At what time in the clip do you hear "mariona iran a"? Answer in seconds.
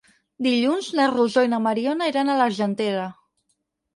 1.67-2.37